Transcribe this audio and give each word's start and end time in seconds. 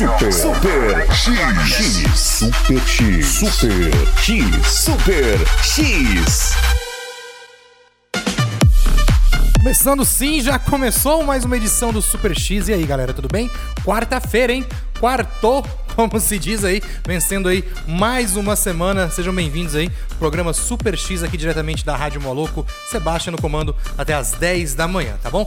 Super 0.00 0.32
Super 0.32 1.12
X 1.12 2.18
Super 2.18 2.80
X 2.86 3.26
Super 3.26 3.92
X 4.16 4.66
Super 4.66 5.38
X 5.62 6.54
Começando 9.58 10.02
sim, 10.06 10.40
já 10.40 10.58
começou 10.58 11.22
mais 11.22 11.44
uma 11.44 11.54
edição 11.54 11.92
do 11.92 12.00
Super 12.00 12.34
X. 12.34 12.68
E 12.68 12.72
aí, 12.72 12.86
galera, 12.86 13.12
tudo 13.12 13.28
bem? 13.30 13.50
Quarta-feira, 13.84 14.54
hein? 14.54 14.64
Quartou, 14.98 15.62
como 15.94 16.18
se 16.18 16.38
diz 16.38 16.64
aí, 16.64 16.82
vencendo 17.06 17.46
aí 17.46 17.62
mais 17.86 18.36
uma 18.36 18.56
semana. 18.56 19.10
Sejam 19.10 19.34
bem-vindos 19.34 19.74
aí. 19.74 19.90
Programa 20.18 20.54
Super 20.54 20.96
X 20.96 21.22
aqui 21.22 21.36
diretamente 21.36 21.84
da 21.84 21.94
Rádio 21.94 22.22
Moloco. 22.22 22.66
Sebastião 22.90 23.32
no 23.32 23.38
comando 23.38 23.76
até 23.98 24.14
as 24.14 24.32
10 24.32 24.74
da 24.74 24.88
manhã, 24.88 25.18
tá 25.22 25.28
bom? 25.28 25.46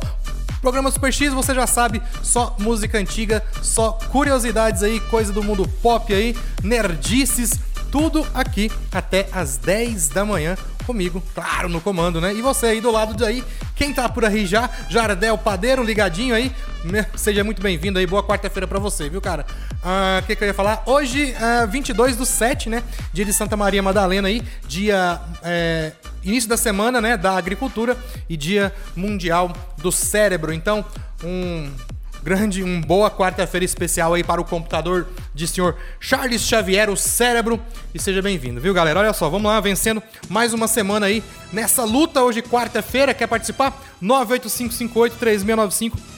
Programa 0.63 0.89
Super 0.89 1.11
X, 1.11 1.33
você 1.33 1.53
já 1.53 1.67
sabe, 1.67 2.01
só 2.21 2.55
música 2.57 2.97
antiga, 2.97 3.43
só 3.61 3.99
curiosidades 4.09 4.81
aí, 4.81 4.97
coisa 5.01 5.33
do 5.33 5.43
mundo 5.43 5.67
pop 5.81 6.13
aí, 6.13 6.37
nerdices, 6.63 7.59
tudo 7.91 8.25
aqui 8.33 8.71
até 8.89 9.27
as 9.33 9.57
10 9.57 10.07
da 10.07 10.23
manhã 10.23 10.55
comigo, 10.85 11.21
claro, 11.35 11.67
no 11.67 11.81
comando, 11.81 12.21
né? 12.21 12.33
E 12.33 12.41
você 12.41 12.67
aí 12.67 12.79
do 12.79 12.91
lado 12.91 13.13
daí, 13.13 13.43
quem 13.75 13.93
tá 13.93 14.07
por 14.07 14.23
aí 14.23 14.45
já, 14.45 14.69
Jardel 14.89 15.37
Padeiro, 15.37 15.83
ligadinho 15.83 16.33
aí, 16.33 16.49
né? 16.85 17.07
seja 17.13 17.43
muito 17.43 17.61
bem-vindo 17.61 17.99
aí, 17.99 18.07
boa 18.07 18.23
quarta-feira 18.23 18.65
pra 18.65 18.79
você, 18.79 19.09
viu, 19.09 19.19
cara? 19.19 19.45
Ah, 19.83 20.21
O 20.23 20.25
que, 20.25 20.33
que 20.33 20.45
eu 20.45 20.47
ia 20.47 20.53
falar? 20.53 20.81
Hoje, 20.85 21.35
ah, 21.41 21.65
22 21.65 22.15
do 22.15 22.25
7, 22.25 22.69
né? 22.69 22.83
Dia 23.11 23.25
de 23.25 23.33
Santa 23.33 23.57
Maria 23.57 23.83
Madalena 23.83 24.29
aí, 24.29 24.41
dia... 24.65 25.19
é, 25.43 25.91
início 26.23 26.49
da 26.49 26.57
semana, 26.57 27.01
né, 27.01 27.17
da 27.17 27.37
agricultura 27.37 27.97
e 28.29 28.37
dia 28.37 28.73
mundial 28.95 29.51
do 29.77 29.91
cérebro. 29.91 30.53
Então, 30.53 30.85
um 31.23 31.69
grande, 32.23 32.63
um 32.63 32.79
boa 32.79 33.11
quarta-feira 33.11 33.65
especial 33.65 34.13
aí 34.13 34.23
para 34.23 34.39
o 34.39 34.45
computador 34.45 35.07
de 35.35 35.45
senhor 35.45 35.75
Charles 35.99 36.41
Xavier, 36.41 36.89
o 36.89 36.95
cérebro. 36.95 37.61
E 37.93 37.99
seja 37.99 38.21
bem-vindo, 38.21 38.61
viu, 38.61 38.73
galera? 38.73 38.99
Olha 38.99 39.11
só, 39.11 39.29
vamos 39.29 39.51
lá, 39.51 39.59
vencendo 39.59 40.01
mais 40.29 40.53
uma 40.53 40.67
semana 40.67 41.07
aí 41.07 41.21
nessa 41.51 41.83
luta 41.83 42.23
hoje, 42.23 42.41
quarta-feira. 42.41 43.13
Quer 43.13 43.27
participar? 43.27 43.77
985583695 44.01 46.12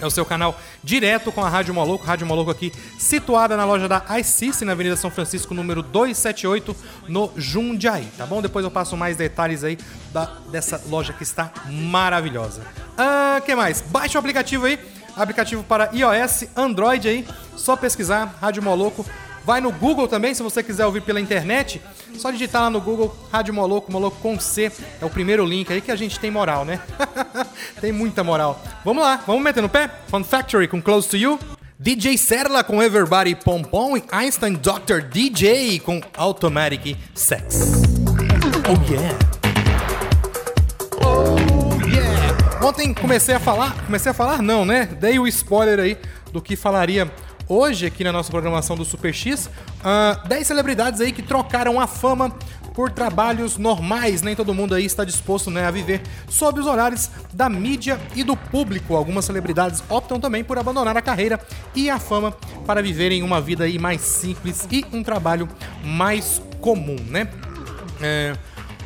é 0.00 0.06
o 0.06 0.10
seu 0.10 0.24
canal 0.24 0.58
direto 0.82 1.32
com 1.32 1.44
a 1.44 1.48
Rádio 1.48 1.74
Maluco. 1.74 2.04
Rádio 2.04 2.26
Maluco 2.26 2.50
aqui, 2.50 2.72
situada 2.98 3.56
na 3.56 3.64
loja 3.64 3.88
da 3.88 4.02
iCice, 4.18 4.64
na 4.64 4.72
Avenida 4.72 4.96
São 4.96 5.10
Francisco, 5.10 5.54
número 5.54 5.82
278, 5.82 6.76
no 7.08 7.30
Jundiaí, 7.36 8.08
tá 8.16 8.26
bom? 8.26 8.42
Depois 8.42 8.64
eu 8.64 8.70
passo 8.70 8.96
mais 8.96 9.16
detalhes 9.16 9.64
aí 9.64 9.78
da, 10.12 10.26
dessa 10.50 10.80
loja 10.88 11.12
que 11.12 11.22
está 11.22 11.52
maravilhosa. 11.70 12.62
Ah, 12.96 13.40
que 13.44 13.54
mais? 13.54 13.80
Baixe 13.80 14.16
o 14.16 14.20
aplicativo 14.20 14.66
aí, 14.66 14.78
aplicativo 15.16 15.62
para 15.64 15.90
iOS, 15.92 16.44
Android 16.56 17.08
aí, 17.08 17.26
só 17.56 17.76
pesquisar 17.76 18.36
Rádio 18.40 18.62
Moloco. 18.62 19.04
Vai 19.46 19.60
no 19.60 19.70
Google 19.70 20.08
também, 20.08 20.34
se 20.34 20.42
você 20.42 20.60
quiser 20.60 20.84
ouvir 20.86 21.02
pela 21.02 21.20
internet. 21.20 21.80
Só 22.18 22.32
digitar 22.32 22.62
lá 22.62 22.68
no 22.68 22.80
Google 22.80 23.16
Rádio 23.30 23.54
Moloco, 23.54 23.92
Moloco 23.92 24.16
com 24.20 24.40
C. 24.40 24.72
É 25.00 25.04
o 25.04 25.08
primeiro 25.08 25.46
link 25.46 25.72
aí 25.72 25.80
que 25.80 25.92
a 25.92 25.94
gente 25.94 26.18
tem 26.18 26.32
moral, 26.32 26.64
né? 26.64 26.80
tem 27.80 27.92
muita 27.92 28.24
moral. 28.24 28.60
Vamos 28.84 29.04
lá, 29.04 29.22
vamos 29.24 29.44
meter 29.44 29.62
no 29.62 29.68
pé? 29.68 29.88
Fun 30.08 30.24
Factory 30.24 30.66
com 30.66 30.82
Close 30.82 31.08
to 31.08 31.16
You. 31.16 31.38
DJ 31.78 32.18
Serla 32.18 32.64
com 32.64 32.82
Everybody 32.82 33.36
Pom 33.36 33.62
Pom 33.62 33.96
e 33.96 34.02
Einstein 34.10 34.54
Dr. 34.54 35.02
DJ 35.08 35.78
com 35.78 36.00
Automatic 36.16 36.96
Sex. 37.14 37.82
Oh 38.68 38.92
yeah. 38.92 39.16
Oh 41.04 41.86
yeah. 41.86 42.66
Ontem 42.66 42.92
comecei 42.92 43.36
a 43.36 43.38
falar, 43.38 43.84
comecei 43.84 44.10
a 44.10 44.14
falar 44.14 44.42
não, 44.42 44.64
né? 44.64 44.86
Dei 44.98 45.20
o 45.20 45.26
spoiler 45.28 45.78
aí 45.78 45.96
do 46.32 46.42
que 46.42 46.56
falaria 46.56 47.08
hoje 47.48 47.86
aqui 47.86 48.04
na 48.04 48.12
nossa 48.12 48.30
programação 48.30 48.76
do 48.76 48.84
Super 48.84 49.14
X. 49.14 49.50
Ah, 49.82 50.22
10 50.26 50.46
celebridades 50.46 51.00
aí 51.00 51.12
que 51.12 51.22
trocaram 51.22 51.80
a 51.80 51.86
fama 51.86 52.30
por 52.74 52.90
trabalhos 52.90 53.56
normais. 53.56 54.20
Nem 54.20 54.36
todo 54.36 54.52
mundo 54.52 54.74
aí 54.74 54.84
está 54.84 55.04
disposto 55.04 55.50
né, 55.50 55.64
a 55.64 55.70
viver 55.70 56.02
sob 56.28 56.60
os 56.60 56.66
olhares 56.66 57.10
da 57.32 57.48
mídia 57.48 57.98
e 58.14 58.22
do 58.22 58.36
público. 58.36 58.94
Algumas 58.94 59.24
celebridades 59.24 59.82
optam 59.88 60.20
também 60.20 60.44
por 60.44 60.58
abandonar 60.58 60.96
a 60.96 61.02
carreira 61.02 61.40
e 61.74 61.88
a 61.88 61.98
fama 61.98 62.32
para 62.66 62.82
viverem 62.82 63.22
uma 63.22 63.40
vida 63.40 63.64
aí 63.64 63.78
mais 63.78 64.02
simples 64.02 64.68
e 64.70 64.84
um 64.92 65.02
trabalho 65.02 65.48
mais 65.82 66.42
comum, 66.60 66.96
né? 67.08 67.28
É, 68.00 68.36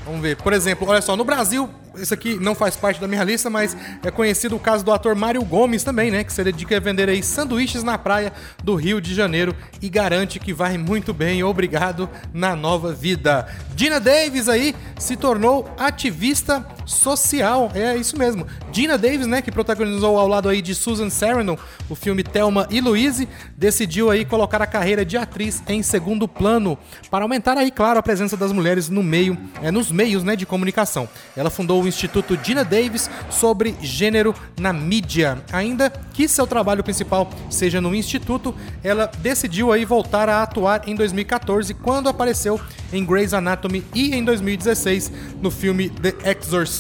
vamos 0.07 0.21
ver, 0.21 0.37
por 0.37 0.53
exemplo, 0.53 0.89
olha 0.89 1.03
só, 1.03 1.17
no 1.17 1.25
Brasil, 1.25 1.69
esse 1.97 2.13
aqui 2.15 2.39
não 2.39 2.55
faz 2.55 2.77
parte 2.77 3.01
da 3.01 3.09
minha 3.09 3.25
lista, 3.25 3.51
mas 3.51 3.77
é 4.03 4.11
conhecido 4.11 4.57
o 4.57 4.61
caso 4.61 4.85
do 4.85 4.93
ator 4.93 5.15
Mário 5.15 5.45
Gomes 5.45 5.83
também, 5.83 6.11
né? 6.11 6.25
Que 6.25 6.33
se 6.33 6.43
dedica 6.43 6.77
a 6.77 6.81
vender 6.81 7.09
aí 7.09 7.23
sanduíches 7.23 7.83
na 7.83 7.99
praia 7.99 8.33
do 8.63 8.75
Rio 8.75 9.01
de 9.01 9.15
Janeiro 9.15 9.55
e 9.81 9.89
garante 9.89 10.39
que 10.39 10.53
vai 10.53 10.79
muito 10.79 11.13
bem, 11.13 11.43
obrigado, 11.43 12.09
na 12.33 12.55
nova 12.55 12.93
vida. 12.93 13.47
Dina 13.75 13.99
Davis 13.99 14.49
aí 14.49 14.75
se 14.99 15.17
tornou 15.17 15.69
ativista 15.79 16.67
social, 16.91 17.71
é 17.75 17.97
isso 17.97 18.19
mesmo. 18.19 18.47
Dina 18.73 18.99
Davis, 18.99 19.27
né, 19.27 19.41
que 19.41 19.53
protagonizou 19.53 20.19
ao 20.19 20.27
lado 20.27 20.49
aí 20.49 20.61
de 20.61 20.75
Susan 20.75 21.09
Sarandon 21.09 21.57
o 21.89 21.95
filme 21.95 22.23
Thelma 22.23 22.67
e 22.71 22.81
Louise, 22.81 23.29
decidiu 23.57 24.11
aí 24.11 24.25
colocar 24.25 24.61
a 24.61 24.67
carreira 24.67 25.05
de 25.05 25.17
atriz 25.17 25.63
em 25.69 25.83
segundo 25.83 26.27
plano 26.27 26.77
para 27.11 27.25
aumentar 27.25 27.57
aí, 27.57 27.71
claro, 27.71 27.99
a 27.99 28.03
presença 28.03 28.37
das 28.37 28.53
mulheres 28.53 28.89
no 28.89 29.03
meio, 29.03 29.39
é, 29.63 29.71
nos 29.71 29.93
meios, 29.93 30.25
né, 30.25 30.35
de 30.35 30.45
comunicação. 30.45 31.09
Ela 31.37 31.51
fundou 31.51 31.83
o 31.83 31.89
Instituto 31.89 32.37
Dina 32.37 32.65
Davis 32.65 33.09
sobre 33.31 33.77
gênero 33.81 34.35
na 34.59 34.73
mídia. 34.73 35.39
Ainda 35.53 35.91
que 36.13 36.29
seu 36.29 36.47
trabalho 36.47 36.83
principal 36.83 37.31
seja 37.49 37.81
no 37.81 37.95
instituto, 37.95 38.55
ela 38.83 39.11
decidiu 39.19 39.73
aí 39.73 39.85
voltar 39.85 40.29
a 40.29 40.43
atuar 40.43 40.89
em 40.89 40.95
2014 40.95 41.73
quando 41.75 42.09
apareceu 42.09 42.61
em 42.93 43.05
Grey's 43.05 43.33
Anatomy 43.33 43.85
e 43.95 44.15
em 44.15 44.25
2016 44.25 45.13
no 45.41 45.51
filme 45.51 45.89
The 45.89 46.31
Exorcist. 46.31 46.80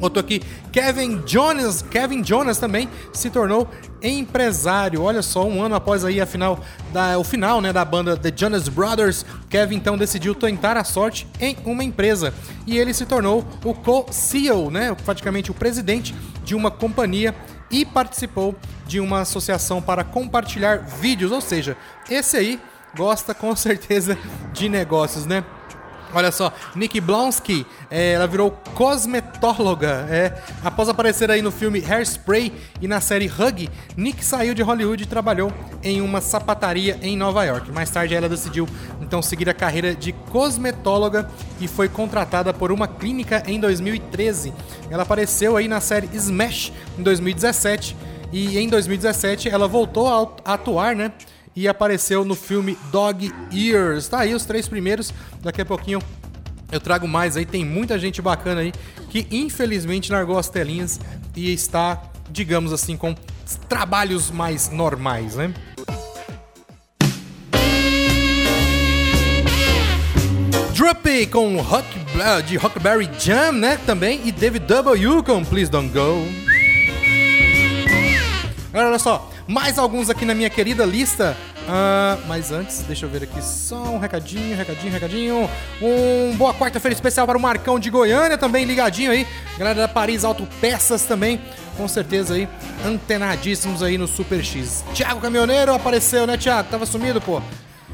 Outro 0.00 0.20
aqui, 0.20 0.42
Kevin 0.70 1.22
Jonas, 1.26 1.80
Kevin 1.80 2.22
Jonas 2.22 2.58
também 2.58 2.88
se 3.14 3.30
tornou 3.30 3.66
empresário. 4.02 5.02
Olha 5.02 5.22
só, 5.22 5.46
um 5.46 5.62
ano 5.62 5.74
após 5.74 6.04
aí 6.04 6.20
a 6.20 6.26
final 6.26 6.60
da, 6.92 7.18
o 7.18 7.24
final 7.24 7.62
né, 7.62 7.72
da 7.72 7.82
banda 7.84 8.14
The 8.14 8.30
Jonas 8.34 8.68
Brothers, 8.68 9.24
Kevin 9.48 9.76
então 9.76 9.96
decidiu 9.96 10.34
tentar 10.34 10.76
a 10.76 10.84
sorte 10.84 11.26
em 11.40 11.56
uma 11.64 11.82
empresa 11.82 12.34
e 12.66 12.76
ele 12.76 12.92
se 12.92 13.06
tornou 13.06 13.42
o 13.64 13.72
co-CEO, 13.72 14.70
né, 14.70 14.94
praticamente 15.02 15.50
o 15.50 15.54
presidente 15.54 16.14
de 16.44 16.54
uma 16.54 16.70
companhia 16.70 17.34
e 17.70 17.84
participou 17.86 18.54
de 18.86 19.00
uma 19.00 19.20
associação 19.20 19.80
para 19.80 20.04
compartilhar 20.04 20.86
vídeos, 21.00 21.32
ou 21.32 21.40
seja, 21.40 21.76
esse 22.08 22.36
aí 22.36 22.60
gosta 22.94 23.34
com 23.34 23.56
certeza 23.56 24.16
de 24.52 24.68
negócios, 24.68 25.24
né? 25.26 25.42
Olha 26.12 26.30
só, 26.30 26.52
Nick 26.74 27.00
Blonsky, 27.00 27.66
é, 27.90 28.12
ela 28.12 28.26
virou 28.26 28.50
cosmetóloga. 28.74 30.06
É, 30.08 30.42
após 30.64 30.88
aparecer 30.88 31.30
aí 31.30 31.42
no 31.42 31.50
filme 31.50 31.84
Hairspray 31.84 32.52
e 32.80 32.88
na 32.88 33.00
série 33.00 33.26
Hug, 33.26 33.68
Nick 33.96 34.24
saiu 34.24 34.54
de 34.54 34.62
Hollywood 34.62 35.02
e 35.02 35.06
trabalhou 35.06 35.52
em 35.82 36.00
uma 36.00 36.20
sapataria 36.20 36.98
em 37.02 37.16
Nova 37.16 37.44
York. 37.44 37.70
Mais 37.72 37.90
tarde 37.90 38.14
ela 38.14 38.28
decidiu 38.28 38.68
então 39.00 39.20
seguir 39.20 39.48
a 39.48 39.54
carreira 39.54 39.94
de 39.94 40.12
cosmetóloga 40.12 41.28
e 41.60 41.68
foi 41.68 41.88
contratada 41.88 42.52
por 42.52 42.72
uma 42.72 42.88
clínica 42.88 43.42
em 43.46 43.58
2013. 43.60 44.52
Ela 44.90 45.02
apareceu 45.02 45.56
aí 45.56 45.68
na 45.68 45.80
série 45.80 46.08
Smash 46.12 46.72
em 46.98 47.02
2017 47.02 47.96
e 48.32 48.58
em 48.58 48.68
2017 48.68 49.48
ela 49.48 49.68
voltou 49.68 50.08
a 50.08 50.52
atuar, 50.52 50.94
né? 50.94 51.12
E 51.56 51.66
apareceu 51.66 52.24
no 52.24 52.34
filme 52.34 52.78
Dog 52.92 53.32
Ears. 53.50 54.06
Tá 54.06 54.20
aí 54.20 54.34
os 54.34 54.44
três 54.44 54.68
primeiros, 54.68 55.12
daqui 55.42 55.62
a 55.62 55.64
pouquinho 55.64 56.00
eu 56.70 56.80
trago 56.80 57.08
mais 57.08 57.36
aí, 57.36 57.46
tem 57.46 57.64
muita 57.64 57.98
gente 57.98 58.20
bacana 58.20 58.60
aí 58.60 58.72
que 59.08 59.26
infelizmente 59.30 60.12
largou 60.12 60.38
as 60.38 60.48
telinhas 60.48 61.00
e 61.34 61.52
está, 61.52 62.02
digamos 62.30 62.72
assim, 62.72 62.96
com 62.96 63.14
trabalhos 63.68 64.30
mais 64.30 64.68
normais, 64.68 65.36
né? 65.36 65.54
Droopy 70.74 71.26
com 71.28 71.56
uh, 71.56 72.42
de 72.46 72.58
Huckberry 72.58 73.08
Jam, 73.18 73.52
né? 73.52 73.78
Também. 73.86 74.20
E 74.26 74.30
David 74.30 74.66
W. 74.66 75.22
com 75.22 75.42
Please 75.42 75.70
Don't 75.70 75.88
Go. 75.88 76.26
Olha 78.74 78.98
só, 78.98 79.30
mais 79.46 79.78
alguns 79.78 80.10
aqui 80.10 80.24
na 80.24 80.34
minha 80.34 80.50
querida 80.50 80.84
lista. 80.84 81.36
Uh, 81.66 82.26
mas 82.28 82.52
antes, 82.52 82.82
deixa 82.82 83.06
eu 83.06 83.10
ver 83.10 83.24
aqui 83.24 83.42
só 83.42 83.76
um 83.76 83.98
recadinho, 83.98 84.56
recadinho, 84.56 84.92
recadinho. 84.92 85.50
Um 85.82 86.36
boa 86.36 86.54
quarta-feira 86.54 86.94
especial 86.94 87.26
para 87.26 87.36
o 87.36 87.40
Marcão 87.40 87.78
de 87.78 87.90
Goiânia 87.90 88.38
também 88.38 88.64
ligadinho 88.64 89.10
aí. 89.10 89.26
Galera 89.58 89.80
da 89.80 89.88
Paris 89.88 90.24
Autopeças 90.24 91.02
também, 91.02 91.40
com 91.76 91.88
certeza 91.88 92.34
aí, 92.34 92.48
antenadíssimos 92.84 93.82
aí 93.82 93.98
no 93.98 94.06
Super 94.06 94.44
X. 94.44 94.84
Thiago 94.94 95.20
Caminhoneiro 95.20 95.74
apareceu, 95.74 96.26
né, 96.26 96.36
Thiago? 96.36 96.68
Tava 96.70 96.86
sumido, 96.86 97.20
pô. 97.20 97.42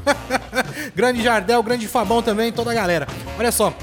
grande 0.95 1.23
Jardel, 1.23 1.63
grande 1.63 1.87
Fabão 1.87 2.21
também, 2.21 2.51
toda 2.51 2.71
a 2.71 2.73
galera. 2.73 3.07
Olha 3.39 3.51
só, 3.51 3.73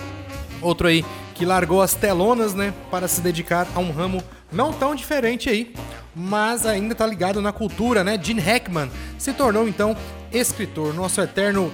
outro 0.60 0.86
aí 0.86 1.04
que 1.34 1.46
largou 1.46 1.80
as 1.80 1.94
telonas, 1.94 2.52
né, 2.52 2.74
para 2.90 3.08
se 3.08 3.22
dedicar 3.22 3.66
a 3.74 3.78
um 3.78 3.90
ramo 3.90 4.22
não 4.52 4.74
tão 4.74 4.94
diferente 4.94 5.48
aí, 5.48 5.74
mas 6.14 6.66
ainda 6.66 6.94
tá 6.94 7.06
ligado 7.06 7.40
na 7.40 7.52
cultura, 7.52 8.02
né? 8.02 8.18
Gene 8.20 8.40
Hackman 8.40 8.90
se 9.18 9.32
tornou 9.32 9.68
então 9.68 9.96
escritor, 10.32 10.94
nosso 10.94 11.20
eterno, 11.20 11.72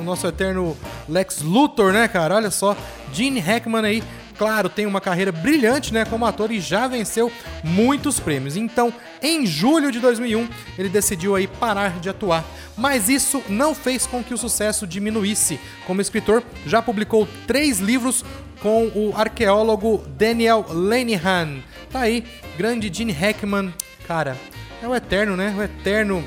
o 0.00 0.02
nosso 0.04 0.26
eterno 0.26 0.76
Lex 1.08 1.42
Luthor, 1.42 1.92
né, 1.92 2.08
cara? 2.08 2.36
Olha 2.36 2.50
só, 2.50 2.76
Gene 3.12 3.40
Hackman 3.40 3.84
aí 3.84 4.02
claro, 4.40 4.70
tem 4.70 4.86
uma 4.86 5.02
carreira 5.02 5.30
brilhante 5.30 5.92
né, 5.92 6.06
como 6.06 6.24
ator 6.24 6.50
e 6.50 6.60
já 6.60 6.88
venceu 6.88 7.30
muitos 7.62 8.18
prêmios. 8.18 8.56
Então, 8.56 8.90
em 9.22 9.44
julho 9.44 9.92
de 9.92 10.00
2001, 10.00 10.48
ele 10.78 10.88
decidiu 10.88 11.36
aí 11.36 11.46
parar 11.46 12.00
de 12.00 12.08
atuar. 12.08 12.42
Mas 12.74 13.10
isso 13.10 13.42
não 13.50 13.74
fez 13.74 14.06
com 14.06 14.24
que 14.24 14.32
o 14.32 14.38
sucesso 14.38 14.86
diminuísse. 14.86 15.60
Como 15.86 16.00
escritor, 16.00 16.42
já 16.64 16.80
publicou 16.80 17.28
três 17.46 17.80
livros 17.80 18.24
com 18.62 18.86
o 18.94 19.12
arqueólogo 19.14 20.02
Daniel 20.16 20.64
Lenihan. 20.70 21.58
Tá 21.90 22.00
aí, 22.02 22.24
grande 22.56 22.92
Gene 22.92 23.12
Hackman. 23.12 23.74
Cara, 24.06 24.36
é 24.80 24.86
o 24.86 24.94
eterno, 24.94 25.36
né? 25.36 25.54
O 25.58 25.62
eterno 25.62 26.24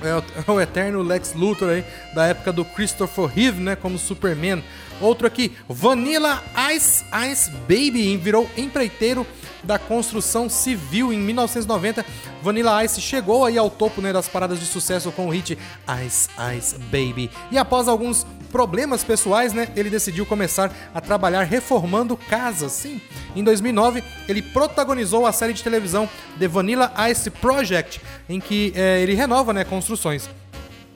é 0.00 0.50
o, 0.50 0.60
eterno 0.60 1.02
Lex 1.02 1.34
Luthor 1.34 1.70
aí, 1.70 1.84
da 2.14 2.26
época 2.26 2.52
do 2.52 2.64
Christopher 2.64 3.26
Reeve, 3.26 3.60
né, 3.60 3.76
como 3.76 3.98
Superman. 3.98 4.62
Outro 5.00 5.26
aqui, 5.26 5.52
Vanilla 5.68 6.42
Ice 6.72 7.04
Ice 7.30 7.50
Baby, 7.50 8.16
virou 8.16 8.48
empreiteiro 8.56 9.26
da 9.62 9.78
construção 9.78 10.48
civil 10.48 11.12
em 11.12 11.18
1990. 11.18 12.04
Vanilla 12.42 12.84
Ice 12.84 13.00
chegou 13.00 13.44
aí 13.44 13.58
ao 13.58 13.68
topo 13.68 14.00
né, 14.00 14.12
das 14.12 14.28
paradas 14.28 14.60
de 14.60 14.66
sucesso 14.66 15.10
com 15.12 15.26
o 15.26 15.30
hit 15.30 15.58
Ice 16.06 16.28
Ice 16.56 16.78
Baby. 16.78 17.30
E 17.50 17.58
após 17.58 17.88
alguns 17.88 18.24
problemas 18.50 19.04
pessoais, 19.04 19.52
né, 19.52 19.68
ele 19.76 19.90
decidiu 19.90 20.26
começar 20.26 20.72
a 20.94 21.00
trabalhar 21.00 21.42
reformando 21.44 22.16
casas. 22.16 22.72
Sim, 22.72 23.00
em 23.34 23.44
2009 23.44 24.02
ele 24.28 24.42
protagonizou 24.42 25.26
a 25.26 25.32
série 25.32 25.52
de 25.52 25.62
televisão 25.62 26.08
The 26.38 26.48
Vanilla 26.48 26.92
Ice 27.10 27.30
Project, 27.30 28.00
em 28.28 28.40
que 28.40 28.72
é, 28.74 29.00
ele 29.00 29.14
renova 29.14 29.52
né, 29.52 29.64
construções. 29.64 30.28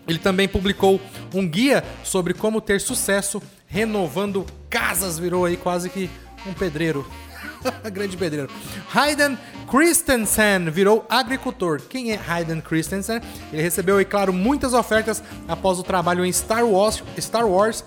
Ele 0.06 0.18
também 0.18 0.48
publicou 0.48 1.00
um 1.32 1.48
guia 1.48 1.84
sobre 2.02 2.34
como 2.34 2.60
ter 2.60 2.80
sucesso 2.80 3.40
renovando 3.66 4.44
casas, 4.68 5.18
virou 5.18 5.44
aí 5.44 5.56
quase 5.56 5.88
que 5.88 6.10
um 6.46 6.52
pedreiro. 6.52 7.06
Grande 7.92 8.16
pedreiro. 8.16 8.50
Hayden 8.94 9.38
Christensen 9.70 10.70
virou 10.70 11.04
agricultor. 11.08 11.80
Quem 11.88 12.12
é 12.12 12.20
Hayden 12.28 12.60
Christensen? 12.60 13.20
Ele 13.52 13.62
recebeu, 13.62 14.00
e 14.00 14.04
claro, 14.04 14.32
muitas 14.32 14.74
ofertas 14.74 15.22
após 15.48 15.78
o 15.78 15.82
trabalho 15.82 16.24
em 16.24 16.32
Star 16.32 16.64
Wars, 16.66 17.02
Star 17.18 17.46
Wars, 17.46 17.84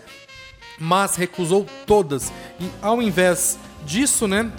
mas 0.79 1.15
recusou 1.15 1.65
todas. 1.85 2.31
E 2.59 2.69
ao 2.81 3.01
invés 3.01 3.57
disso, 3.85 4.27
né, 4.27 4.51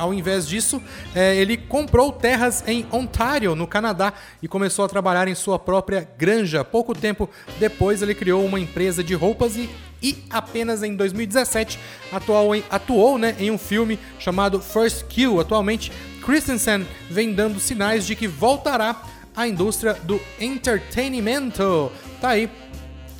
ao 0.00 0.14
invés 0.14 0.48
disso, 0.48 0.82
é, 1.14 1.36
ele 1.36 1.58
comprou 1.58 2.10
terras 2.10 2.64
em 2.66 2.86
Ontário, 2.90 3.54
no 3.54 3.66
Canadá, 3.66 4.14
e 4.42 4.48
começou 4.48 4.82
a 4.82 4.88
trabalhar 4.88 5.28
em 5.28 5.34
sua 5.34 5.58
própria 5.58 6.08
granja. 6.16 6.64
Pouco 6.64 6.94
tempo 6.94 7.28
depois, 7.58 8.00
ele 8.00 8.14
criou 8.14 8.42
uma 8.42 8.58
empresa 8.58 9.04
de 9.04 9.12
roupas 9.12 9.56
e, 9.56 9.68
e 10.02 10.24
apenas 10.30 10.82
em 10.82 10.96
2017 10.96 11.78
atuou, 12.10 12.54
em, 12.54 12.64
atuou 12.70 13.18
né, 13.18 13.36
em 13.38 13.50
um 13.50 13.58
filme 13.58 13.98
chamado 14.18 14.58
First 14.58 15.04
Kill. 15.04 15.38
Atualmente, 15.38 15.92
Christensen 16.24 16.86
vem 17.10 17.34
dando 17.34 17.60
sinais 17.60 18.06
de 18.06 18.16
que 18.16 18.26
voltará 18.26 19.02
à 19.36 19.46
indústria 19.46 19.92
do 19.92 20.18
entretenimento. 20.40 21.92
Tá 22.22 22.30
aí 22.30 22.48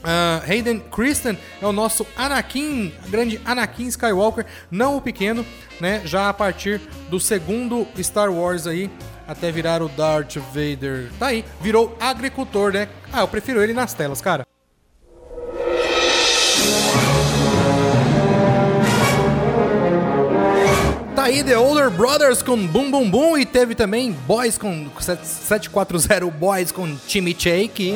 Uh, 0.00 0.50
Hayden 0.50 0.80
Christen 0.90 1.38
é 1.60 1.66
o 1.66 1.72
nosso 1.72 2.06
Anakin, 2.16 2.92
grande 3.08 3.40
Anakin 3.44 3.86
Skywalker, 3.88 4.46
não 4.70 4.96
o 4.96 5.00
pequeno, 5.00 5.44
né? 5.78 6.00
Já 6.04 6.28
a 6.28 6.34
partir 6.34 6.80
do 7.10 7.20
segundo 7.20 7.86
Star 8.02 8.32
Wars 8.32 8.66
aí, 8.66 8.90
até 9.28 9.52
virar 9.52 9.82
o 9.82 9.88
Darth 9.88 10.36
Vader. 10.36 11.10
Tá 11.18 11.26
aí, 11.26 11.44
virou 11.60 11.96
agricultor, 12.00 12.72
né? 12.72 12.88
Ah, 13.12 13.20
eu 13.20 13.28
prefiro 13.28 13.62
ele 13.62 13.74
nas 13.74 13.92
telas, 13.92 14.20
cara. 14.20 14.46
Tá 21.14 21.24
aí 21.24 21.44
The 21.44 21.58
Older 21.58 21.90
Brothers 21.90 22.42
com 22.42 22.56
Boom 22.66 22.90
Boom 22.90 23.10
Boom 23.10 23.36
e 23.36 23.44
teve 23.44 23.74
também 23.74 24.12
Boys 24.26 24.56
com 24.56 24.88
740 24.98 26.30
Boys 26.30 26.72
com 26.72 26.96
Timmy 26.96 27.36
Shake. 27.38 27.94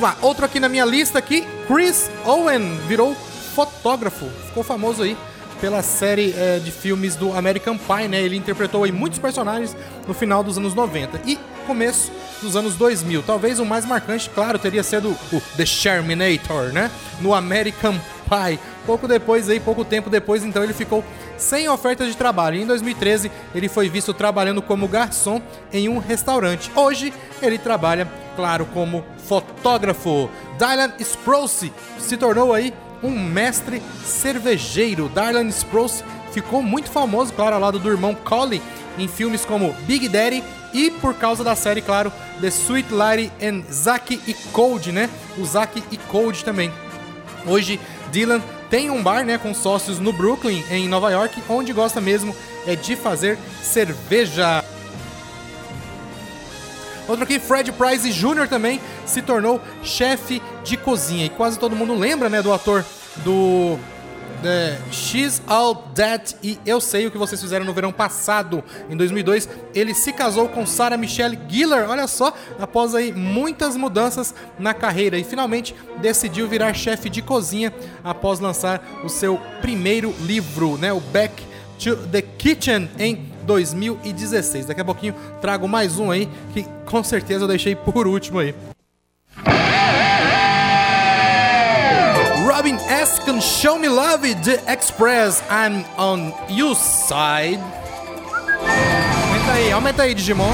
Vamos 0.00 0.16
lá, 0.16 0.26
outro 0.26 0.46
aqui 0.46 0.58
na 0.58 0.66
minha 0.66 0.86
lista 0.86 1.18
aqui, 1.18 1.46
Chris 1.68 2.10
Owen 2.24 2.78
virou 2.88 3.14
fotógrafo, 3.54 4.30
ficou 4.46 4.64
famoso 4.64 5.02
aí 5.02 5.14
pela 5.60 5.82
série 5.82 6.34
é, 6.38 6.58
de 6.58 6.70
filmes 6.70 7.14
do 7.16 7.34
American 7.34 7.76
Pie, 7.76 8.08
né? 8.08 8.18
Ele 8.22 8.34
interpretou 8.34 8.82
aí 8.84 8.90
muitos 8.90 9.18
personagens 9.18 9.76
no 10.08 10.14
final 10.14 10.42
dos 10.42 10.56
anos 10.56 10.72
90 10.72 11.20
e 11.26 11.38
começo 11.66 12.10
dos 12.40 12.56
anos 12.56 12.76
2000. 12.76 13.22
Talvez 13.24 13.60
o 13.60 13.66
mais 13.66 13.84
marcante, 13.84 14.30
claro, 14.30 14.58
teria 14.58 14.82
sido 14.82 15.10
o 15.30 15.42
The 15.58 15.66
Sherminator, 15.66 16.72
né? 16.72 16.90
No 17.20 17.34
American 17.34 17.92
Pie. 17.92 18.58
Pouco 18.86 19.06
depois 19.06 19.50
aí, 19.50 19.60
pouco 19.60 19.84
tempo 19.84 20.08
depois, 20.08 20.42
então 20.42 20.64
ele 20.64 20.72
ficou 20.72 21.04
sem 21.40 21.68
oferta 21.68 22.06
de 22.06 22.16
trabalho. 22.16 22.56
Em 22.56 22.66
2013, 22.66 23.30
ele 23.54 23.68
foi 23.68 23.88
visto 23.88 24.14
trabalhando 24.14 24.62
como 24.62 24.86
garçom 24.86 25.40
em 25.72 25.88
um 25.88 25.98
restaurante. 25.98 26.70
Hoje, 26.74 27.12
ele 27.42 27.58
trabalha, 27.58 28.06
claro, 28.36 28.66
como 28.66 29.04
fotógrafo. 29.26 30.30
Dylan 30.58 30.92
Sprouse 31.00 31.72
se 31.98 32.16
tornou 32.16 32.52
aí 32.52 32.72
um 33.02 33.10
mestre 33.10 33.82
cervejeiro. 34.04 35.08
Dylan 35.08 35.48
Sprouse 35.48 36.04
ficou 36.32 36.62
muito 36.62 36.90
famoso, 36.90 37.32
claro, 37.32 37.54
ao 37.54 37.60
lado 37.60 37.78
do 37.78 37.90
irmão 37.90 38.14
Collie, 38.14 38.62
em 38.98 39.08
filmes 39.08 39.44
como 39.44 39.72
Big 39.86 40.08
Daddy 40.08 40.44
e 40.72 40.90
por 40.90 41.14
causa 41.14 41.42
da 41.42 41.56
série, 41.56 41.80
claro, 41.80 42.12
The 42.40 42.48
Sweet 42.48 42.92
Lady 42.92 43.32
and 43.42 43.62
Zack 43.72 44.20
e 44.26 44.34
Code, 44.52 44.92
né? 44.92 45.08
O 45.38 45.44
Zack 45.44 45.82
e 45.90 45.96
Code 45.96 46.44
também. 46.44 46.70
Hoje, 47.46 47.80
Dylan 48.12 48.40
tem 48.70 48.88
um 48.88 49.02
bar, 49.02 49.24
né, 49.24 49.36
com 49.36 49.52
sócios 49.52 49.98
no 49.98 50.12
Brooklyn, 50.12 50.64
em 50.70 50.88
Nova 50.88 51.10
York, 51.10 51.42
onde 51.48 51.72
gosta 51.72 52.00
mesmo 52.00 52.34
é 52.66 52.76
de 52.76 52.94
fazer 52.94 53.36
cerveja. 53.60 54.64
Outro 57.08 57.24
aqui, 57.24 57.40
Fred 57.40 57.72
Price 57.72 58.08
Jr. 58.12 58.46
também 58.48 58.80
se 59.04 59.20
tornou 59.20 59.60
chefe 59.82 60.40
de 60.62 60.76
cozinha. 60.76 61.26
E 61.26 61.28
quase 61.28 61.58
todo 61.58 61.74
mundo 61.74 61.94
lembra, 61.94 62.28
né, 62.28 62.40
do 62.40 62.52
ator 62.52 62.84
do 63.24 63.76
é, 64.44 64.78
She's 64.90 65.42
All 65.46 65.74
That 65.94 66.36
e 66.42 66.58
Eu 66.64 66.80
Sei 66.80 67.06
o 67.06 67.10
que 67.10 67.18
vocês 67.18 67.40
fizeram 67.40 67.64
no 67.64 67.72
verão 67.72 67.92
passado, 67.92 68.62
em 68.88 68.96
2002. 68.96 69.48
Ele 69.74 69.94
se 69.94 70.12
casou 70.12 70.48
com 70.48 70.66
Sarah 70.66 70.96
Michelle 70.96 71.38
Gellar, 71.48 71.88
olha 71.88 72.06
só, 72.06 72.32
após 72.58 72.94
aí 72.94 73.12
muitas 73.12 73.76
mudanças 73.76 74.34
na 74.58 74.74
carreira 74.74 75.18
e 75.18 75.24
finalmente 75.24 75.74
decidiu 75.98 76.48
virar 76.48 76.74
chefe 76.74 77.08
de 77.08 77.22
cozinha 77.22 77.72
após 78.02 78.40
lançar 78.40 79.00
o 79.04 79.08
seu 79.08 79.40
primeiro 79.60 80.14
livro, 80.20 80.76
né, 80.76 80.92
o 80.92 81.00
Back 81.00 81.42
to 81.78 81.96
the 82.08 82.22
Kitchen 82.22 82.90
em 82.98 83.30
2016. 83.44 84.66
Daqui 84.66 84.80
a 84.80 84.84
pouquinho 84.84 85.14
trago 85.40 85.66
mais 85.66 85.98
um 85.98 86.10
aí 86.10 86.28
que 86.52 86.64
com 86.84 87.02
certeza 87.02 87.44
eu 87.44 87.48
deixei 87.48 87.74
por 87.74 88.06
último 88.06 88.38
aí. 88.38 88.54
Robin 93.00 93.02
Eskin, 93.02 93.40
Show 93.40 93.78
Me 93.78 93.88
Love, 93.88 94.34
The 94.34 94.62
Express, 94.70 95.42
I'm 95.48 95.84
on 95.96 96.34
your 96.50 96.74
side. 96.74 97.58
Aumenta 99.22 99.52
aí, 99.52 99.72
aumenta 99.72 100.02
aí, 100.02 100.14
Digimon. 100.14 100.52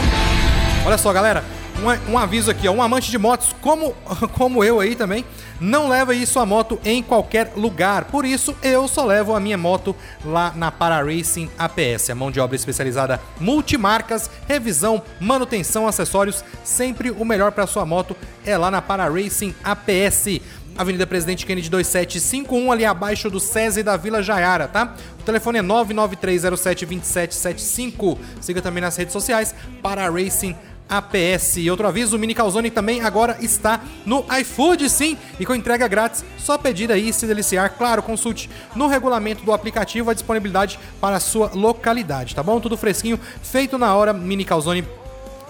Olha 0.86 0.96
só, 0.96 1.12
galera, 1.12 1.44
um, 1.82 2.12
um 2.12 2.18
aviso 2.18 2.50
aqui, 2.50 2.68
ó, 2.68 2.72
um 2.72 2.82
amante 2.82 3.10
de 3.10 3.18
motos 3.18 3.54
como, 3.60 3.94
como 4.34 4.62
eu 4.62 4.78
aí 4.78 4.94
também, 4.94 5.24
não 5.60 5.88
leva 5.88 6.12
aí 6.12 6.24
sua 6.24 6.46
moto 6.46 6.78
em 6.84 7.02
qualquer 7.02 7.52
lugar. 7.56 8.04
Por 8.04 8.24
isso, 8.24 8.54
eu 8.62 8.86
só 8.86 9.04
levo 9.04 9.34
a 9.34 9.40
minha 9.40 9.58
moto 9.58 9.94
lá 10.24 10.52
na 10.54 10.70
Para 10.70 11.02
Racing 11.02 11.50
APS, 11.58 12.10
a 12.10 12.14
mão 12.14 12.30
de 12.30 12.38
obra 12.38 12.54
especializada 12.54 13.20
multimarcas, 13.40 14.30
revisão, 14.46 15.02
manutenção, 15.20 15.88
acessórios, 15.88 16.44
sempre 16.62 17.10
o 17.10 17.24
melhor 17.24 17.50
para 17.50 17.66
sua 17.66 17.84
moto 17.84 18.16
é 18.44 18.56
lá 18.56 18.70
na 18.70 18.80
Para 18.80 19.08
Racing 19.08 19.54
APS. 19.64 20.40
Avenida 20.78 21.06
Presidente 21.06 21.46
Kennedy 21.46 21.70
2751, 21.70 22.70
ali 22.70 22.84
abaixo 22.84 23.30
do 23.30 23.40
SESI 23.40 23.82
da 23.82 23.96
Vila 23.96 24.22
Jaiara, 24.22 24.68
tá? 24.68 24.94
O 25.18 25.22
telefone 25.22 25.58
é 25.58 25.62
993072775. 25.62 28.18
Siga 28.40 28.60
também 28.60 28.82
nas 28.82 28.96
redes 28.96 29.12
sociais 29.12 29.54
para 29.82 30.10
Racing 30.10 30.54
APS. 30.88 31.56
E 31.56 31.68
outro 31.70 31.86
aviso, 31.86 32.16
o 32.16 32.18
Mini 32.18 32.34
Calzone 32.34 32.70
também 32.70 33.00
agora 33.00 33.36
está 33.40 33.80
no 34.04 34.24
iFood, 34.40 34.88
sim, 34.88 35.16
e 35.38 35.46
com 35.46 35.54
entrega 35.54 35.86
grátis. 35.88 36.24
Só 36.38 36.58
pedir 36.58 36.90
aí 36.92 37.08
e 37.08 37.12
se 37.12 37.26
deliciar. 37.26 37.70
Claro, 37.70 38.02
consulte 38.02 38.48
no 38.74 38.86
regulamento 38.86 39.44
do 39.44 39.52
aplicativo 39.52 40.10
a 40.10 40.14
disponibilidade 40.14 40.78
para 41.00 41.16
a 41.16 41.20
sua 41.20 41.50
localidade, 41.54 42.34
tá 42.34 42.42
bom? 42.42 42.60
Tudo 42.60 42.76
fresquinho, 42.76 43.18
feito 43.42 43.78
na 43.78 43.94
hora, 43.94 44.12
Mini 44.12 44.44
Calzone 44.44 44.86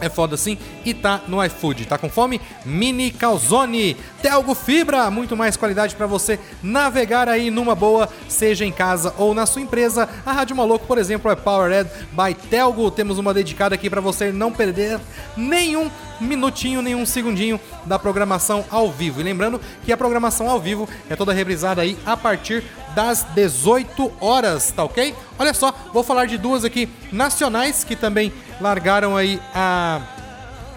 é 0.01 0.09
foda 0.09 0.35
assim 0.35 0.59
e 0.85 0.93
tá 0.93 1.23
no 1.27 1.43
iFood. 1.45 1.87
Tá 1.87 1.99
com 1.99 2.09
fome? 2.09 2.41
Mini 2.65 3.11
Calzone. 3.11 3.97
Telgo 4.23 4.55
Fibra, 4.55 5.11
muito 5.11 5.37
mais 5.37 5.57
qualidade 5.57 5.95
para 5.95 6.07
você 6.07 6.39
navegar 6.63 7.29
aí 7.29 7.51
numa 7.51 7.75
boa, 7.75 8.09
seja 8.29 8.65
em 8.65 8.73
casa 8.73 9.15
ou 9.19 9.35
na 9.35 9.47
sua 9.47 9.63
empresa. 9.63 10.09
A 10.25 10.33
Rádio 10.33 10.57
Maluco, 10.57 10.87
por 10.87 10.99
exemplo, 10.99 11.31
é 11.31 11.37
Powered 11.37 11.89
by 12.13 12.35
Telgo. 12.49 12.91
Temos 12.91 13.19
uma 13.19 13.33
dedicada 13.33 13.75
aqui 13.75 13.89
para 13.89 14.01
você 14.01 14.33
não 14.33 14.53
perder 14.53 15.01
nenhum 15.37 15.91
minutinho, 16.21 16.83
nenhum 16.83 17.05
segundinho 17.05 17.61
da 17.85 17.99
programação 17.99 18.65
ao 18.71 18.91
vivo. 18.91 19.21
E 19.21 19.25
lembrando 19.25 19.61
que 19.85 19.93
a 19.93 19.97
programação 19.97 20.49
ao 20.49 20.61
vivo 20.61 20.89
é 21.09 21.17
toda 21.17 21.33
reprisada 21.33 21.83
aí 21.83 21.97
a 22.05 22.17
partir 22.17 22.65
das 22.97 23.25
18 23.35 24.11
horas, 24.23 24.73
tá 24.75 24.83
ok? 24.83 25.15
Olha 25.39 25.53
só, 25.53 25.71
vou 25.93 26.03
falar 26.03 26.25
de 26.25 26.39
duas 26.39 26.65
aqui 26.65 26.89
nacionais 27.13 27.85
que 27.85 27.95
também 27.95 28.33
largaram 28.59 29.15
aí 29.15 29.39
a 29.55 30.01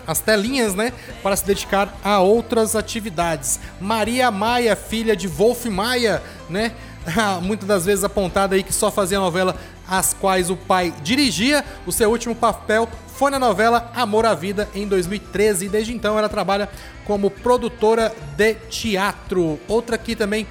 as 0.06 0.20
telinhas, 0.20 0.74
né, 0.74 0.92
para 1.22 1.36
se 1.36 1.46
dedicar 1.46 1.96
a 2.04 2.20
outras 2.20 2.76
atividades. 2.76 3.60
Maria 3.80 4.32
Maia, 4.32 4.76
filha 4.76 5.16
de 5.16 5.28
Wolf 5.28 5.66
Maia, 5.66 6.22
né, 6.50 6.74
muitas 7.44 7.68
das 7.68 7.86
vezes 7.86 8.04
apontada 8.04 8.56
aí 8.56 8.64
que 8.64 8.74
só 8.74 8.90
fazia 8.90 9.20
novela 9.20 9.56
as 9.88 10.12
quais 10.12 10.50
o 10.50 10.58
pai 10.58 10.92
dirigia. 11.04 11.64
O 11.86 11.92
seu 11.92 12.10
último 12.10 12.34
papel 12.34 12.90
foi 13.16 13.30
na 13.30 13.38
novela 13.38 13.92
Amor 13.96 14.26
à 14.26 14.34
Vida 14.34 14.68
em 14.74 14.88
2013 14.88 15.68
e 15.68 15.70
desde 15.70 15.94
então 15.94 16.18
ela 16.18 16.28
trabalha 16.28 16.68
como 17.06 17.30
produtora 17.30 18.12
de 18.36 18.56
teatro. 18.56 19.60
Outra 19.68 19.96
aqui 19.96 20.16
também 20.16 20.48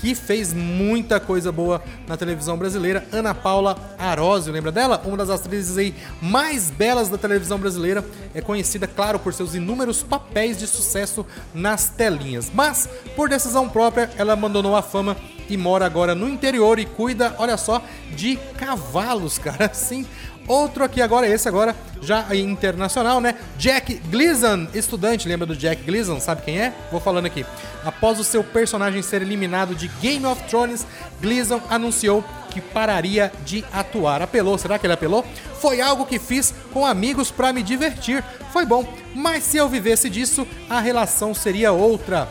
que 0.00 0.14
fez 0.14 0.54
muita 0.54 1.20
coisa 1.20 1.52
boa 1.52 1.82
na 2.08 2.16
televisão 2.16 2.56
brasileira, 2.56 3.06
Ana 3.12 3.34
Paula 3.34 3.76
Arósio, 3.98 4.52
lembra 4.52 4.72
dela? 4.72 5.00
Uma 5.04 5.16
das 5.16 5.28
atrizes 5.28 5.76
aí 5.76 5.94
mais 6.22 6.70
belas 6.70 7.08
da 7.08 7.18
televisão 7.18 7.58
brasileira, 7.58 8.04
é 8.34 8.40
conhecida, 8.40 8.86
claro, 8.86 9.18
por 9.18 9.34
seus 9.34 9.54
inúmeros 9.54 10.02
papéis 10.02 10.58
de 10.58 10.66
sucesso 10.66 11.26
nas 11.52 11.90
telinhas. 11.90 12.50
Mas, 12.52 12.88
por 13.14 13.28
decisão 13.28 13.68
própria, 13.68 14.10
ela 14.16 14.32
abandonou 14.32 14.74
a 14.74 14.82
fama 14.82 15.16
e 15.48 15.56
mora 15.56 15.84
agora 15.84 16.14
no 16.14 16.28
interior 16.28 16.78
e 16.78 16.86
cuida, 16.86 17.34
olha 17.38 17.56
só, 17.56 17.82
de 18.16 18.36
cavalos, 18.56 19.38
cara. 19.38 19.70
Sim, 19.74 20.06
Outro 20.50 20.82
aqui 20.82 21.00
agora, 21.00 21.28
esse 21.28 21.46
agora, 21.46 21.76
já 22.02 22.34
internacional, 22.34 23.20
né? 23.20 23.36
Jack 23.56 24.02
Gleason, 24.10 24.66
estudante, 24.74 25.28
lembra 25.28 25.46
do 25.46 25.54
Jack 25.54 25.84
Gleason? 25.84 26.18
Sabe 26.18 26.42
quem 26.42 26.58
é? 26.58 26.74
Vou 26.90 27.00
falando 27.00 27.26
aqui. 27.26 27.46
Após 27.84 28.18
o 28.18 28.24
seu 28.24 28.42
personagem 28.42 29.00
ser 29.00 29.22
eliminado 29.22 29.76
de 29.76 29.86
Game 30.02 30.26
of 30.26 30.42
Thrones, 30.48 30.84
Gleason 31.20 31.60
anunciou 31.70 32.24
que 32.50 32.60
pararia 32.60 33.30
de 33.44 33.64
atuar. 33.72 34.22
Apelou, 34.22 34.58
será 34.58 34.76
que 34.76 34.86
ele 34.86 34.94
apelou? 34.94 35.24
Foi 35.60 35.80
algo 35.80 36.04
que 36.04 36.18
fiz 36.18 36.52
com 36.72 36.84
amigos 36.84 37.30
para 37.30 37.52
me 37.52 37.62
divertir. 37.62 38.24
Foi 38.52 38.66
bom, 38.66 38.92
mas 39.14 39.44
se 39.44 39.56
eu 39.56 39.68
vivesse 39.68 40.10
disso, 40.10 40.44
a 40.68 40.80
relação 40.80 41.32
seria 41.32 41.70
outra. 41.70 42.28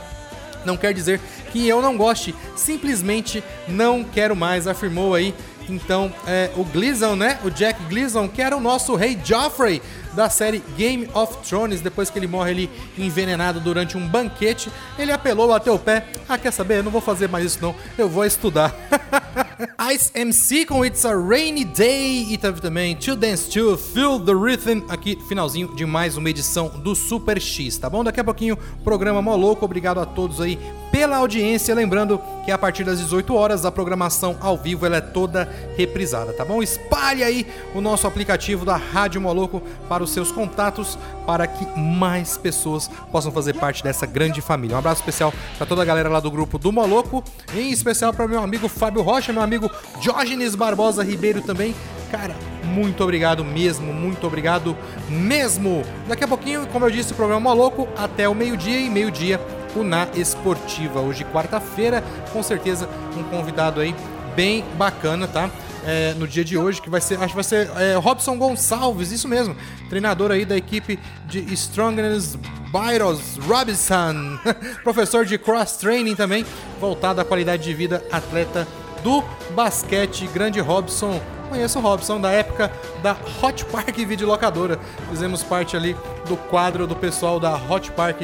Não 0.66 0.76
quer 0.76 0.94
dizer 0.94 1.22
que 1.54 1.66
eu 1.66 1.82
não 1.82 1.96
goste, 1.96 2.36
simplesmente 2.54 3.42
não 3.66 4.04
quero 4.04 4.36
mais, 4.36 4.68
afirmou 4.68 5.16
aí 5.16 5.34
então 5.72 6.12
é, 6.28 6.52
o 6.56 6.64
Gleason, 6.64 7.16
né? 7.16 7.40
O 7.44 7.50
Jack 7.50 7.84
Gleason, 7.86 8.28
que 8.28 8.42
era 8.42 8.56
o 8.56 8.60
nosso 8.60 8.96
rei 8.96 9.18
Joffrey 9.24 9.82
da 10.14 10.30
série 10.30 10.64
Game 10.76 11.08
of 11.14 11.38
Thrones, 11.48 11.82
depois 11.82 12.10
que 12.10 12.18
ele 12.18 12.28
morre 12.28 12.52
ali 12.52 12.70
envenenado 12.98 13.60
durante 13.60 13.98
um 13.98 14.08
banquete, 14.08 14.72
ele 14.98 15.12
apelou, 15.12 15.48
bateu 15.48 15.76
o 15.76 15.80
pé. 15.80 16.08
Ah, 16.28 16.38
quer 16.38 16.52
saber? 16.52 16.80
Eu 16.80 16.84
não 16.84 16.92
vou 16.92 17.02
fazer 17.02 17.28
mais 17.28 17.46
isso 17.46 17.60
não, 17.62 17.76
eu 17.98 18.10
vou 18.10 18.26
estudar. 18.26 18.74
Ice 19.94 20.12
MC 20.14 20.66
com 20.66 20.86
It's 20.86 21.06
a 21.06 21.14
Rainy 21.14 21.66
Day 21.66 22.28
e 22.32 22.38
teve 22.38 22.62
também 22.62 22.96
To 22.96 23.16
Dance 23.16 23.50
To, 23.50 23.78
Feel 23.78 24.20
the 24.20 24.34
Rhythm, 24.34 24.86
aqui 24.90 25.18
finalzinho 25.28 25.76
de 25.76 25.86
mais 25.86 26.18
uma 26.18 26.30
edição 26.30 26.70
do 26.70 26.96
Super 26.96 27.40
X, 27.40 27.78
tá 27.78 27.90
bom? 27.90 28.04
Daqui 28.04 28.20
a 28.20 28.24
pouquinho, 28.24 28.58
programa 28.84 29.22
Moloco, 29.22 29.66
obrigado 29.66 30.00
a 30.00 30.06
todos 30.06 30.42
aí 30.42 30.60
pela 30.92 31.18
audiência, 31.18 31.74
lembrando 31.74 32.20
que 32.44 32.52
a 32.52 32.58
partir 32.58 32.84
das 32.84 33.00
18 33.00 33.34
horas 33.36 33.66
a 33.66 33.72
programação 33.72 34.36
ao 34.40 34.58
vivo 34.58 34.86
ela 34.86 34.98
é 34.98 35.02
toda 35.02 35.48
reprisada, 35.78 36.34
tá 36.34 36.44
bom? 36.44 36.62
Espalhe 36.64 37.24
aí 37.24 37.48
o 37.76 37.82
nosso 37.82 38.08
aplicativo 38.08 38.66
da 38.66 38.76
Rádio 38.76 39.22
Moloco 39.22 39.62
para 39.88 40.04
os 40.04 40.12
seus 40.12 40.32
contatos 40.32 40.98
para 41.26 41.46
que 41.46 41.66
mais 41.80 42.38
pessoas 42.38 42.90
possam 43.12 43.32
fazer 43.32 43.54
parte 43.54 43.84
dessa 43.84 44.06
grande 44.06 44.42
família. 44.42 44.76
Um 44.76 44.80
abraço 44.80 45.02
especial 45.02 45.34
para 45.58 45.68
toda 45.68 45.82
a 45.82 45.86
galera 45.86 46.10
lá 46.10 46.20
do 46.20 46.32
grupo 46.32 46.58
do 46.58 46.72
Moloco, 46.72 47.24
em 47.54 47.72
especial 47.72 48.14
para 48.14 48.28
meu 48.28 48.42
amigo 48.42 48.68
Fábio 48.68 49.02
Rocha, 49.02 49.32
meu 49.32 49.44
amigo 49.44 49.70
Diógenes 50.02 50.56
Barbosa 50.56 51.04
Ribeiro 51.04 51.42
também. 51.42 51.76
Cara, 52.10 52.36
muito 52.64 53.04
obrigado 53.04 53.46
mesmo, 53.46 53.94
muito 53.94 54.26
obrigado 54.26 54.76
mesmo. 55.08 55.84
Daqui 56.08 56.24
a 56.24 56.28
pouquinho, 56.28 56.66
como 56.68 56.86
eu 56.86 56.90
disse, 56.90 57.12
o 57.12 57.16
programa 57.16 57.40
Moloco 57.40 57.88
até 57.96 58.28
o 58.28 58.34
meio-dia 58.34 58.80
e 58.80 58.90
meio-dia 58.90 59.40
o 59.76 59.84
Na 59.84 60.08
Esportiva. 60.16 61.00
Hoje, 61.00 61.24
quarta-feira, 61.26 62.04
com 62.32 62.42
certeza 62.42 62.90
um 63.18 63.24
convidado 63.24 63.80
aí 63.82 63.96
bem 64.36 64.64
bacana, 64.78 65.28
tá? 65.28 65.50
É, 65.86 66.14
no 66.16 66.28
dia 66.28 66.44
de 66.44 66.58
hoje, 66.58 66.82
que 66.82 66.90
vai 66.90 67.02
ser, 67.02 67.16
acho 67.16 67.30
que 67.30 67.36
vai 67.36 67.44
ser 67.44 67.70
é, 67.78 67.96
Robson 67.96 68.38
Gonçalves, 68.38 69.12
isso 69.12 69.28
mesmo, 69.28 69.56
treinador 69.90 70.32
aí 70.32 70.46
da 70.46 70.58
equipe 70.58 71.00
de 71.26 71.40
Strongness 71.54 72.38
Byros 72.72 73.38
Robinson, 73.48 74.38
professor 74.84 75.26
de 75.26 75.38
cross 75.38 75.78
training 75.78 76.16
também, 76.16 76.46
voltado 76.80 77.22
à 77.22 77.26
qualidade 77.26 77.64
de 77.64 77.74
vida, 77.74 78.04
atleta 78.12 78.68
do 79.04 79.24
basquete, 79.56 80.28
grande 80.28 80.60
Robson. 80.60 81.20
Conheço 81.50 81.80
o 81.80 81.82
Robson 81.82 82.22
da 82.22 82.30
época 82.30 82.72
da 83.02 83.18
Hot 83.42 83.66
Park 83.66 83.98
Videolocadora. 83.98 84.80
Fizemos 85.10 85.42
parte 85.42 85.76
ali 85.76 85.96
do 86.28 86.38
quadro 86.38 86.86
do 86.86 86.96
pessoal 86.96 87.40
da 87.40 87.56
Hot 87.56 87.92
Park 87.92 88.22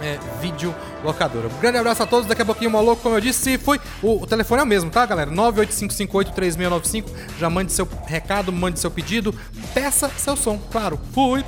é, 0.00 0.18
vídeo 0.40 0.74
locadora. 1.02 1.48
Um 1.48 1.60
grande 1.60 1.78
abraço 1.78 2.02
a 2.02 2.06
todos, 2.06 2.26
daqui 2.26 2.42
a 2.42 2.44
pouquinho 2.44 2.70
maluco, 2.70 3.02
como 3.02 3.16
eu 3.16 3.20
disse, 3.20 3.58
fui. 3.58 3.80
O, 4.02 4.22
o, 4.22 4.26
telefone 4.26 4.60
é 4.60 4.64
o 4.64 4.66
mesmo, 4.66 4.90
tá, 4.90 5.04
galera? 5.06 5.30
985583695. 5.30 7.04
Já 7.38 7.50
mande 7.50 7.72
seu 7.72 7.88
recado, 8.06 8.52
mande 8.52 8.80
seu 8.80 8.90
pedido, 8.90 9.34
peça 9.72 10.08
seu 10.16 10.36
som, 10.36 10.58
claro. 10.70 10.98
Fui! 11.12 11.44